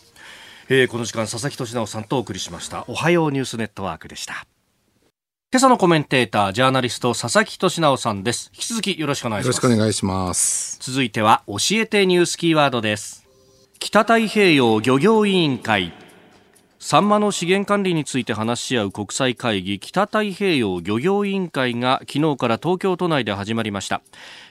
[0.69, 2.85] えー、この時間佐々木俊直さんとお送りしました。
[2.89, 4.47] おはようニュースネットワークでした。
[5.53, 8.51] 今朝のコメンテータージャーナリスト佐々木俊直さんです。
[8.55, 9.57] 引き続きよろしくお願いします。
[9.57, 10.79] よろしくお願いします。
[10.81, 13.29] 続いては教えてニュースキーワードです。
[13.79, 15.93] 北太平洋漁業委員会
[16.85, 24.03] サンマの資源管理について話し合う国際会議北太平洋漁業委員会が昨日から東京都内で始まりました。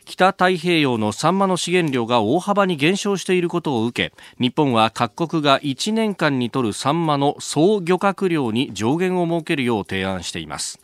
[0.06, 10.80] 北太平洋のサンマの資源量が大幅に減少していることを受け日本は各国が1年間にとるサンマの総漁獲量に上限を設けるよう提案しています。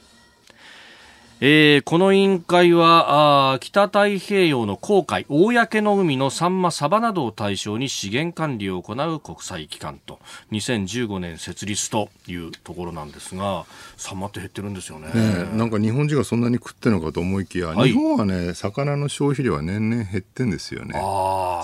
[1.39, 10.17] えー、この委員会はあ北太平洋の航海公の海のサンマサバなどを対象に資源管理を行う国際機関と
[10.51, 13.65] 2015年設立というところなんですが
[13.97, 15.09] サンマって減ってるんですよね。
[15.13, 20.93] ねなんか日本人がそんなに食ってるのかと思いきや、はい、日本はね魚の消費量は年々減ってんですよね。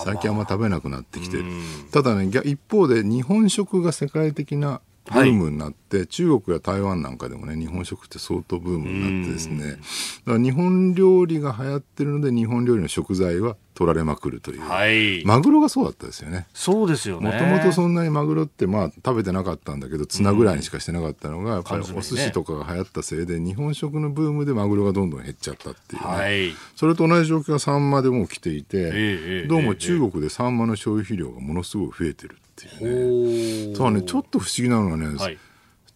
[0.04, 1.44] 最近あんま食べなくなってきてる、
[1.90, 9.72] ただね一方で日本食が世界的なブームになって、はい、中国や台湾なんかでもね日本食って相当ブームになってですね。
[9.72, 16.46] だから日本料理が流行ってるので日本料理の食材は取られまくるという、はい、マグロがそうだったですよね。
[16.54, 17.30] そうですよね。
[17.30, 33.74] もともとそんなにマグロってまあ食べてなかったんだけどツナぐらいにしかしてなかったのが、やっぱりお寿司とかが流行ったせいで日本食のブームでマグロがどんどん減っちゃったっていうね、はい、それと同じ状況がサンマでも起きていて、えー、どうも中国でサンマの消費量がものすごい増えてるっていうね。
[33.74, 35.38] そうね、ちょっと不思議なのがね、はい、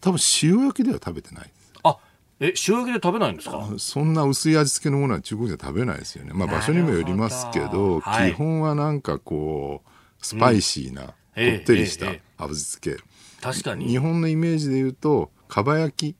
[0.01, 1.49] 多分塩焼きでは食べてない。
[1.83, 1.97] あ
[2.41, 3.69] え塩焼きで食べないんですか？
[3.77, 6.31] そんな薄い味付けのものは中国では食べないですよね。
[6.33, 9.89] まあ場所にもよりますけど、はい、基本はなんかこう、
[10.25, 13.03] スパイシーな、こってりした味付け。
[13.41, 13.87] 確かに。
[13.87, 16.15] 日本のイメージで言うと、かば焼き。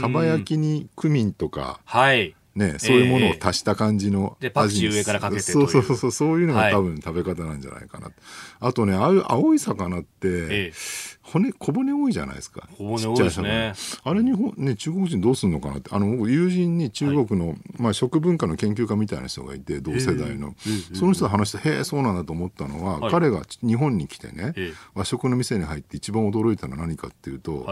[0.00, 4.48] かば焼きにクミンとか、はい、ね、そういうものを足した感じの味に、え。
[4.48, 8.14] ー、でパクチー上からかけてそうそうそうそういうのが多分食べ方なんじゃないかな、はい、
[8.60, 12.68] あとねああいう青い魚って、えー、骨小骨多いじゃないですか。
[12.76, 13.74] 小骨多いですね。
[14.02, 15.90] あれ日本ね中国人どうすんのかなって。
[15.92, 24.54] あの友人に中国の、はい、まあ、食文化の研究家みたいな人がいて同世代の、えー、その人と話してへえそうなんだと思ったのは、はい、彼が日本に来てね、
[24.94, 27.66] 和食の店に入って一番驚いたのは何かっていうと、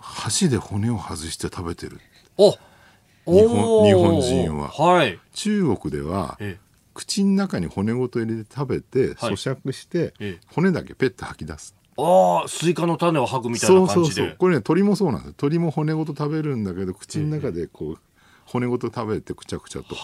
[0.00, 2.00] 箸で骨を外して食べてる。
[2.36, 2.54] お
[3.28, 6.38] 日本日本人は、はい、中国では
[6.94, 11.74] 口の中に骨ごと入れて食べて咀嚼して、はい、骨だけペッと吐き出す。
[11.98, 13.94] ああスイカの種を吐くみたいな感じで。
[13.94, 14.36] そうそうそう。
[14.38, 17.98] これね鳥もそうなんです鳥も骨ごと食べるんだけど口の中でこう、
[18.46, 19.94] 骨ごと食べてくちゃくちゃと。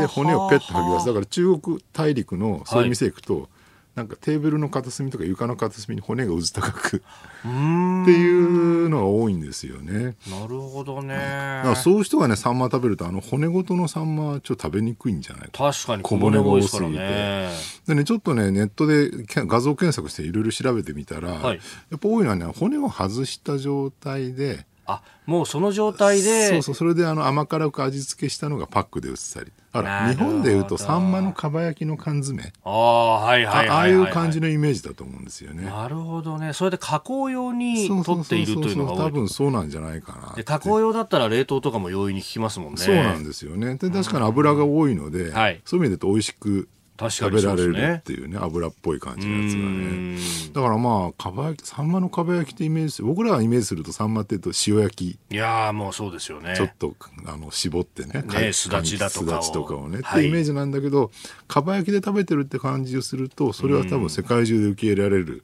[0.00, 1.06] で骨をペッと吐き出す。
[1.06, 2.86] だから中国大陸のそうい。
[2.86, 3.48] う店行くと、はい
[3.94, 7.00] なんかテーブルの片隅とか床の片隅に骨がうず高くっ
[7.40, 10.16] ていうのが多いんですよね。
[10.28, 11.14] なるほどね。
[11.14, 15.72] だからそういう人がねサンマ食べるとあの骨ごとのサンマはちょっと食べにくいんじゃないか。
[15.72, 16.98] 確かに小骨が多すぎて。
[16.98, 17.50] ね、
[17.86, 24.66] でねちょっとねネットで画像検索していろいろ調べてみたら、はい、やっぱ多いのはね骨を外した状態で。
[24.86, 29.52] あもうその状態でそうそうそれであの甘辛く味付けしたのがパックで売ってたり。
[29.76, 32.52] あら日本でいうとサンマのかば焼きの缶詰。
[32.62, 35.64] ああはいはいああいう感じのイメージだと思うんですよね。
[35.64, 36.52] なるほどね。
[36.52, 42.76] それで加工用に取っているというのが多分そうなんじゃないかなで加工用だったら冷凍とかも容易に効きますもんね。
[42.78, 43.74] そうなんですよね。
[43.74, 50.18] で確かに油が多いので、はい、そういう意味で言うと美味しく食べられるっていうね油っぽい感じのやつがね。
[50.52, 55.18] だからまあかば焼きサンマのかば焼きってイメージ僕らはイメージするとサンマっていうと塩焼き。
[55.34, 56.54] いやもうそうですよね。
[56.56, 56.94] ちょっと
[57.26, 59.42] あの絞ってねねすだちだとかを。
[59.42, 61.10] とかをね、はい、ってイメージなんだけど
[61.48, 65.42] かば焼きで食べてるって感じをするとそれは多分世界中で受け入れられる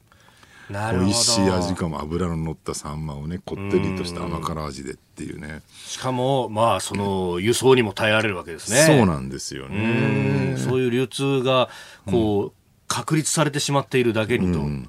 [0.71, 2.01] 美味しい味かも。
[2.01, 5.63] 脂の乗ったサンマをねこってりとした甘辛味でっていうね。
[5.73, 8.83] しかもまあその輸送にも耐えられるわけですね。
[8.83, 10.57] そうなんですよね。
[10.57, 11.69] そういう流通が
[12.07, 12.53] こう、うん、
[12.87, 14.89] 確立されてしまっているだけにと、うん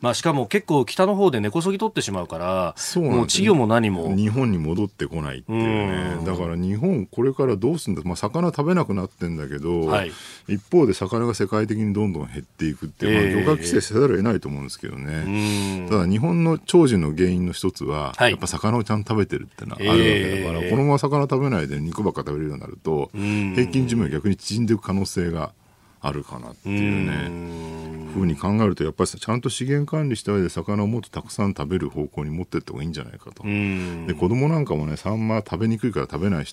[0.00, 4.14] まあ、しかも結構北の方で根こそぎ取ってしまうからそうもう稚魚も何も。
[4.14, 6.24] 日本に戻ってこないっていうね。
[6.24, 10.12] だから日本これからどうするんだ、まあ、魚食べなくなってんだけど、はい、
[10.46, 25.52] 一方で魚が世界的にどんどん減っていくっていう、まあ、漁獲規制せざるを得ないと思うんですけどね、ただ日本の長寿の原因の一つは、はい、やっぱ魚をちゃんと食べてるっていうのはあるわけだから、このまま魚食べないで肉ばっか食べれるようになると平均寿命が逆に縮んでいく可能性が
[26.00, 27.87] あるかなっていうね
[28.18, 33.42] ふうに考えるとやっぱりちゃんと資源管理した上で魚をもっとたくさん食べる方向に持っていった方がいいんじゃないかと。
[33.44, 36.46] で子供なんかもねサンマ食べにくいから食べない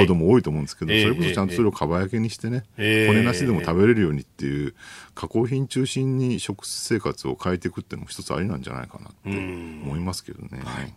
[0.00, 4.74] 子供多いと思うんですけど、はい、それこそちゃんとそれをかば焼きにしてね、えー、骨なしでも食べれるようにっていう
[5.14, 10.94] 加工品中心に食生活を変えていくっていうのも一つありなんじゃないかなって思いますけどね、はい、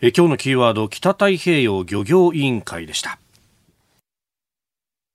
[0.00, 3.18] え今日のキーワード北太平洋漁業委員会でした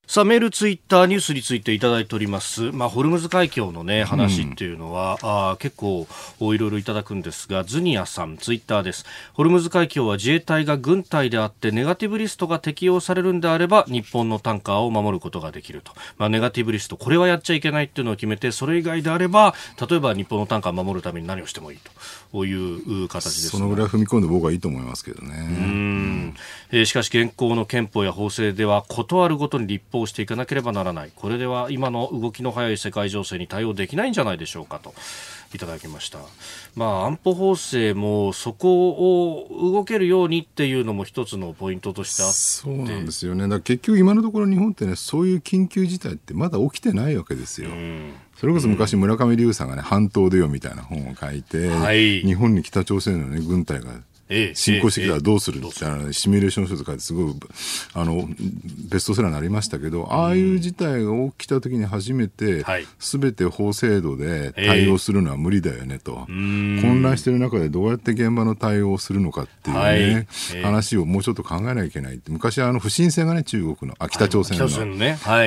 [0.10, 2.72] さあ、メール、ツイッター、ニュースについていただいております。
[2.72, 6.08] まあ、ホルムズ海峡のね、話っていうのは、うん、あ結構、
[6.39, 9.06] いろいろいただくんですが、ズニアさん、ツイッターです。
[9.34, 15.91] ホルムズ海峡は自衛隊が軍隊であって、ネガティブリストが適用されるんであれば、日本のタンカーを守ることができると。
[16.17, 19.54] まあ、ネガティブリスト、これはやっちゃいけないっていうのを決めて、それ以外であれば、
[19.88, 21.91] 例えば日本のタンカーを守るために何をしてもいいと。
[22.32, 25.36] こういう形です、そのぐらい踏み込んで僕はいいと思いますけどね。
[25.38, 26.36] うん、
[26.72, 34.93] えー、しかし現行の憲法や法制では、断るごとに立法歩をしていかなければならないこれでは今の動きの速い世界情勢に対応できないんじゃないでしょうかと
[35.53, 36.19] いただきました。
[36.75, 43.47] まあ、安保法制もそこを動けるようにっていうのも一つのポイントとしてあってそうなんですよね。
[43.47, 47.69] だ結局今のところ日本ってね、そういう緊急事態ってまだ起きてないわけですよ。
[48.38, 53.88] それこそ昔村上龍さんがね、半島でよみたいな本を書いて、はい、日本に北朝鮮のね、軍隊が
[54.53, 57.35] 進行してきたらどうするって、シミュレーション書とかすごい、
[57.93, 58.29] あの、
[58.89, 62.63] ベストセラーになりましたけど、ああいう事態が起きた時に初めて、
[62.99, 66.25] すべて法制度で対応するのは無理だよねと。
[66.27, 69.75] 混乱してる中でどうやって現場の対応をするのかっていう
[70.15, 70.27] ね、
[70.61, 72.19] 話をもうちょっと考えなきゃいけない。
[72.27, 74.67] 昔あの不審船がね、中国の、あ、北朝鮮の、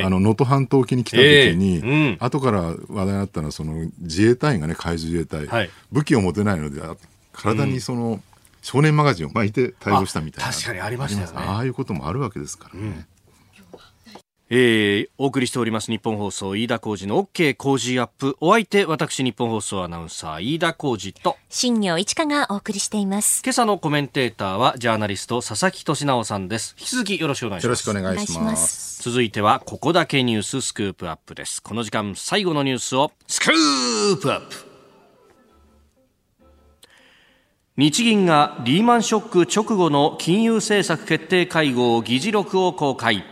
[0.04, 6.80] あの、能登半島沖に来た時に、後から話題になったのは、その自衛隊員がね、海上自衛隊、武器を持てないので、
[7.32, 8.20] 体にその、
[8.62, 10.52] 少年マガジンを巻いて対応したみたいな。
[10.52, 11.32] 確かにありましたよね。
[11.36, 13.06] ああいうこともあるわけですからね、うん
[14.54, 18.36] えー、お送りしております日本放送飯田浩二の OK 工事アップ。
[18.38, 21.38] お相手私日本放送アナウンサー飯田浩二と。
[21.48, 23.40] 新業一華がお送りしています。
[23.42, 26.76] 今朝のコメンテーターはジャーナリスト佐々木俊直さんです。
[26.78, 27.64] 引き続きよろしくお願いします。
[27.64, 29.02] よろしくお願いします。
[29.02, 31.62] 続いてはここだけニューススクープアップです。
[31.62, 34.71] この時間最後のニュースをスクープアップ
[37.78, 43.24] 日銀がリーマンショック直後の金融政策決定会合議事録を公開。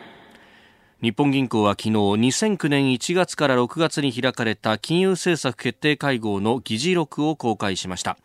[1.02, 8.16] 日本銀行は昨日2009年1月から6月に開かれた金融政策決定会合の議事録を公開しました。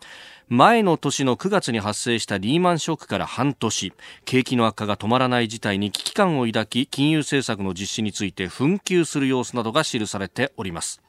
[0.47, 3.91] 前の年の9月に発生したリーマンショックから半年。
[4.24, 11.05] 景気の悪化が止まらない事態に危機感を抱き金融政策の実施について紛糾する様子などが記されております。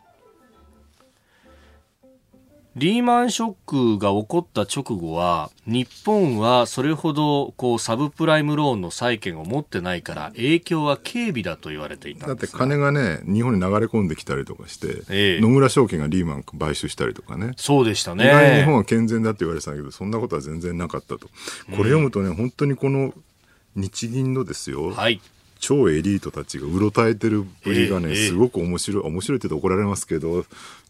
[2.76, 17.52] リーマンショックが起こった直後は、日本はそれほどこうサブプライムローンの債権を持ってないから、影響は軽微だと言われていただって金がね、日本に流れ込んできたりとかして、ええ、野村証券がリーマン買収したりとかね。
[17.56, 18.26] そうでしたね。
[18.26, 21.28] 意外に日本は健全だって言われてたけど、そんなことは全然なかったと。
[21.28, 21.30] こ
[21.70, 23.14] れ読むとね、うん、本当にこの
[23.74, 25.22] 日銀のですよ、はい、
[25.58, 30.44] 超エリートたちがうろたえてるぶりがね、えー、すごく面白い、面白いって言うと怒られますけど、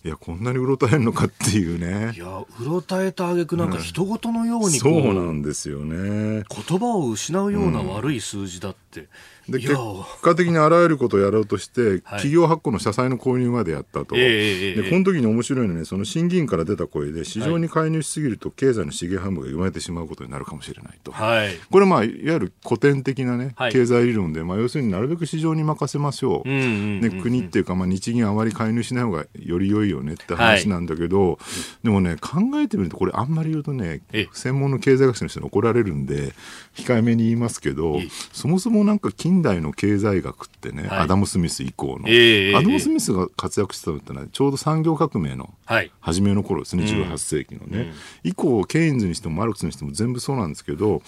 [0.04, 2.12] いや、こんなにうろたえるのかっていうね。
[2.14, 6.44] いや、うろたえた挙句なんか人事のように、うん、そうなんですよね。
[6.48, 9.00] 言葉を失うような悪い数字だって。
[9.00, 9.08] うん
[9.48, 9.76] で結
[10.22, 31.38] 果的にあらゆることをやろうとして、 企業発行の社債の購入までやったと、でこの時に面白いのは、ね、その審議員から出た声で、市場に介入しすぎると、経済の資源半分が生まれてしまうことになるかもしれないと、はい、これ、まあ、いわゆる古典的な、ね、経済理論で、まあ、要するになるべく市場に任せましょう、ね、国っていうか、まあ、日銀あまり介入しない方がより良いよねって話なんだけど、はい、
[31.84, 34.00] でもね、考えてみると、これ、あんまり言うとね、
[34.32, 36.34] 専門の経済学者の人に怒られるんで、
[36.74, 38.00] 控えめに言いますけど、
[38.32, 45.54] そもそもなんか近代の経済学ってね、はい、アダム・スミス以降の、えー、アダム・スミスが活躍したのってのはちょうど産業革命の
[46.00, 47.94] 初めの頃ですね、はい、18世紀のね、うん、
[48.24, 51.02] 以降ケインズにしてもマルクスにしても全部そうなんですけど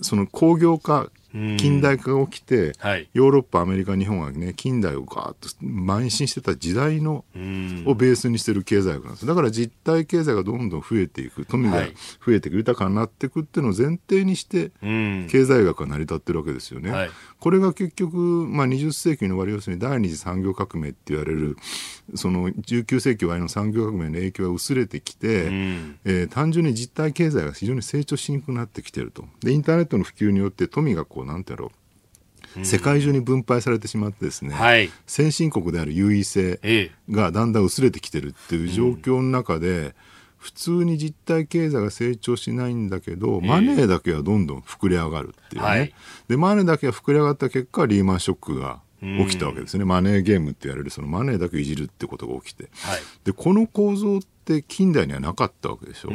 [0.00, 7.24] その工業化近代化が起きて、はい、ヨーロッパアメリカ日本はね近代をガーッと邁進してた時代の
[7.86, 9.26] をベースにしてる経済学なんです。
[9.26, 11.82] だから実体経済がどんどん増えていく富が
[12.24, 16.90] 増えていく、豊かになっていくっていうのを前提にして経済学が成り立ってるわけですよね。
[16.90, 17.10] はい、
[17.40, 21.56] これが結局、まあ、20世紀の終わり要するに第二次産業革命って言われる
[22.14, 29.24] その19世紀終わりの産業革命の影響が薄れてきて、うん、えー、単純に実体経済が非常に成長しにくくなってきてると。
[29.40, 32.64] でインターネットの普及によって富がこうなんてやろう。
[32.64, 36.58] 世界中に分配されてしまってですね、はい、先進国である優位性
[37.10, 39.94] がだんだん薄れてきてるっていう状況の中で、うん
[40.38, 45.94] 普通に実体経済が成長しないんだけど、マネーだけはどんどん膨れ上がるっていうね、はい、
[46.28, 56.10] でマネーだけが膨れ上がった結果リーマンショックが起きたわけですね、マネーゲームって言われるそのマネーだけいじるってことが起きて、はい、でこの構造って近代にはなかったわけでしょ、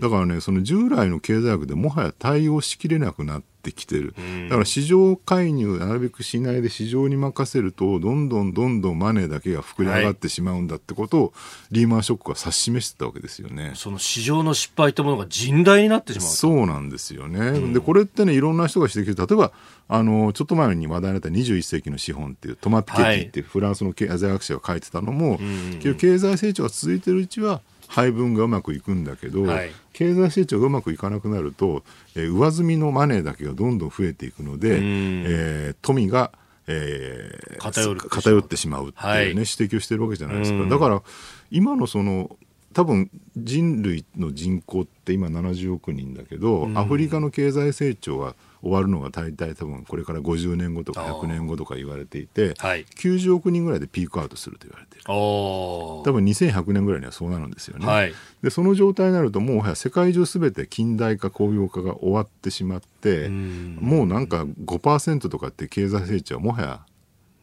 [0.00, 4.14] だからねその従来の経済学でもはや対応しきれなくなってってきてる、
[4.48, 11.32] だから市場介入なるべくしないで市場に任せるとどんどんどんどんマネーだけが膨れ上がってしまうんだってことを、
[11.70, 13.72] リーマンショックが指し示してたわけですよね。
[13.74, 19.52] その市場の失敗というものが甚大になってしまうそうなんですよね、うん、でこれってねいろんな人が指摘して例えば
[19.88, 27.60] あのちょっと前に話題になった21世紀の資本っていうトマピケティっていうフランスの経済学者が書いてたのも、はい、経済成長が続いてるうちは
[27.92, 31.84] 配分がうまくいくんだけど、はい、経済成長がうまくいかなくなると、
[32.16, 36.32] えー、上積みのマネーだけがどんどん増えていくので、えー、富が
[36.68, 40.64] えー、偏偏ってしまうっていうね、はい、指摘をしてるわけじゃないですか。
[40.68, 41.02] だから
[41.50, 42.36] 今のその
[42.72, 55.04] 多分人類の人口って今70億人だけど、アフリカの経済成長は終わるのが大体多分これから50年後とか100年後とか言われていて、はい、90億人ぐらいでピークアウトすると言われている。
[55.06, 66.80] 多分2100年ぐらいにはそうなるんですよね、はい、でその状態になるともう世界中すべて近代化工業化が終わってしまってもうなんか5%とかって経済成長はもはや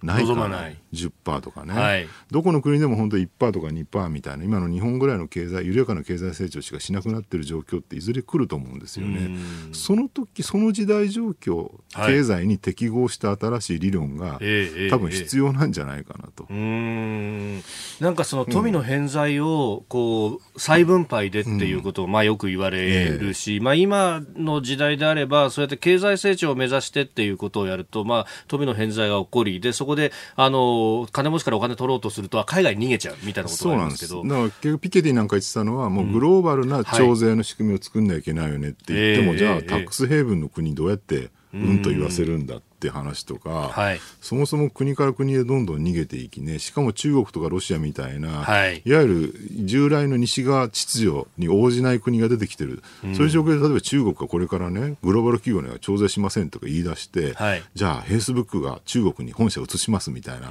[0.02, 9.38] ないかな10%とかね、はい、どこの国でも本当1%とか2%みたいな今の日本ぐらいの経済緩やかな経済成長しかしなくなっている状況っていずれ来ると思うんですよね。
[9.74, 16.48] その時その時代状況、はい、経済に適合した新しい理論が、えー、多分必要なんじゃないかなと。
[16.50, 17.64] えー、
[18.04, 34.24] なんかその富の偏在をこう再分配でっていうことをまあよく言われるし、えー、まあ今の時代であればそうやって経済成長を目指してっていうことをやるとまあ富の偏在が起こりでそこであの金持ちからお金取ろうとすると海外に逃げちゃうみたいなことがありますけど。
[34.24, 49.34] だから結局ピケティなんか言ってたのはもうグローバルな徴税の仕組みを作んなきゃいけないよねって言っても、はい、じゃあタックスヘイブンの国どうやってうんと言わせるんだって話とか、はい、そもそも国から国へどんどん逃げていきねしかも中国とかロシアみたいな、はい、いわゆる
[49.66, 60.48] 従来の西側秩序に応じない国が出てきてる、うん、そういう状況で例えば中国がこれからねグローバル企業には徴税しませんとか言い出して、はい、じゃあフェイスブックが中国に本社を移しますみたいな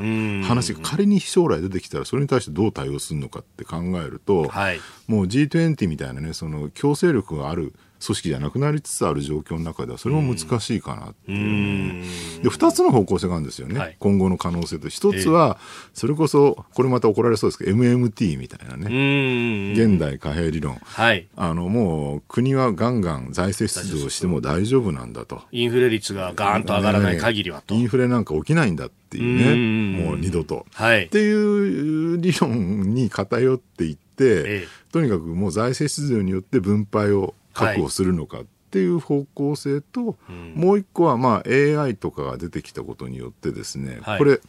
[0.47, 7.73] 話が仮に将来出てきたらそれに対してどう対応するのかって考えると、はい、もう G20 みたいなねその強制力がある
[8.05, 12.05] 組織じゃなくなりつつある状況の中ではそれも難しいかなっていう、ね、
[12.43, 15.59] で2つの方向性があるんですよね、はい、今後の可能性と1つは
[15.95, 19.73] それこそこれまた怒られそうですけど MMT みたいなね。
[19.73, 25.43] 現代貨幣理論、はい、あのもう国はガンガン財政出動しても大丈夫なんだと。
[25.53, 30.05] インフレ率がガーンと上がらない限りはと、インフレなんか起きないんだっていうね。
[30.05, 37.35] もう二度と、はい、っていう理論に偏っていって、ええ、とにかくもう財政出動によって分配を
[37.67, 44.41] 確保するのかっていう方向性と、はい、もう一個はまあ AI とかが出てきたことによってですね、はい、これ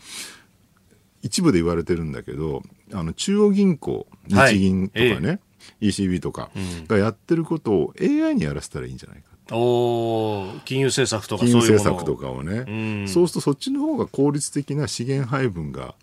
[1.21, 2.61] 一部で言われてるんだけど
[2.93, 5.39] あの中央銀行日銀とかね、はい
[5.81, 6.49] ECB とか
[6.87, 9.29] がやってることを AI にやらせたらいいんじゃないか。
[9.51, 15.95] お金融政策とか金融政策とかをね、そうするとそっちの方が効率的な資源配分が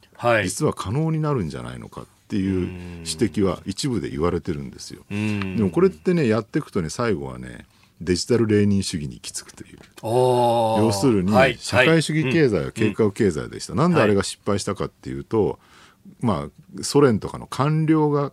[0.43, 5.05] 実は可能になるんじゃないのかっていう指摘は一部で言われてるんですよ。
[5.09, 5.17] で
[5.63, 7.67] もこれってねやっていくとね最後はね
[8.01, 9.79] デジタルレーニン主義に行き着くという。
[10.03, 15.59] 要するに社会主義経済は計画経済でした、なんであれが失敗したかっていうと、
[16.21, 16.49] ま
[16.79, 18.33] あソ連とかの官僚が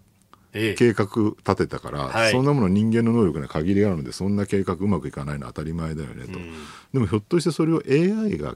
[0.51, 6.39] 計画立てたから、はい、そんなもの人間の能力に限りがあるのでそんな計画うまくいかないのは当たり前だよねと、
[6.93, 8.55] でもひょっとしてそれを AI が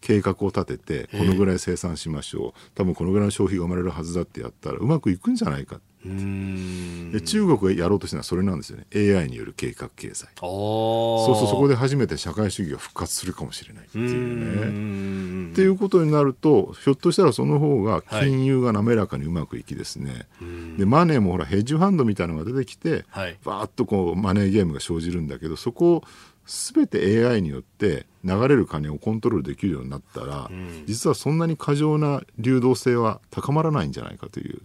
[0.00, 2.70] 計画を立ててこのぐらい生産しましょう。
[2.74, 8.86] 多分このぐらいの消費が生まれるはずだってやったらうまくいくんじゃないかで中国がやろうとしてるのはそれなんですよね。
[8.94, 10.28] AI による計画経済。
[10.40, 15.50] そうするとそこで初めて社会主義が復活するかもしれないっていうね。
[15.52, 20.46] っていうことになるとひょっとしたらその方が金融が滑らかにうまくいきですね、は
[20.76, 26.04] い、でマネーもほらヘッジファンドみたいなのが出てきて、はい、バーッとこうマネーゲームが生じるんだけどそこを
[26.50, 34.60] 全て AI によって流れる金をコントロールできるようになったら、うん、実はそんなに過剰な流動性は高まらないんじゃないかという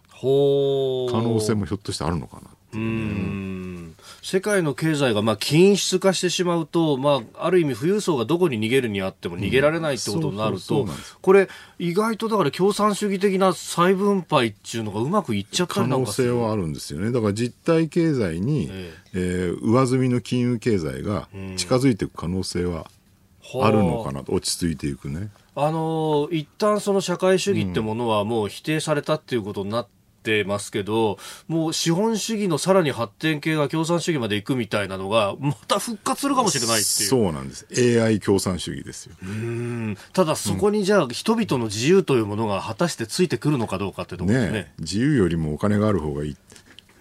[1.11, 10.87] 可能性もひょっとしてあるのかなっていう、ね、世界の経済がまあ均質化してしまうと、まあ、ある意味富裕層がどこに逃げるにあっても逃げられないってことになると、
[11.21, 11.47] これ
[11.79, 17.11] 意外とだから共産主義的な再分配っていうのがうまくいっちゃった可能性はあるんですよね。
[17.11, 19.15] だから実体経済に、ええ。
[19.15, 22.87] ー、上積みの金融経済が近づいていく可能性は
[23.61, 25.29] あるのかなと落ち着いていくね。
[25.57, 29.87] あの一旦その社会主義ってものはもう否定されたっていうことになっ
[30.25, 37.09] てますけど、もう資本主義のさらに発展系が共産主義まで行くみたいなのが、また復活するかもしれないっていう。
[37.09, 37.67] そうなんです。
[38.03, 39.15] AI 共産主義ですよ。
[39.21, 46.37] うんただそこにじゃあ、人々の自由というものが果たしてついてくるのかどうかってところですね、ね、自由よりもお金がある方がいい。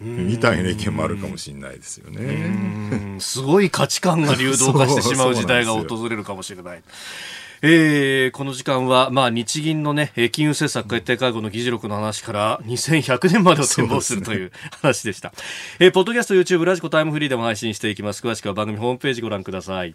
[0.00, 3.16] みたいな意見もあるかもしれないですよね。
[3.20, 6.82] すごい価値観が流動化してしまう時代が訪れるかもしれない。
[7.66, 14.52] えー、この時間は、まあ、日銀のね、金融政策決定会合の議事録の話から2100年までを展望するという
[14.82, 15.32] 話でした。
[15.80, 18.22] えー、ポッドキャスト、YouTube、ラジコタイムフリーでも配信していきます。
[18.22, 19.94] 詳しくは番組ホームページご覧ください。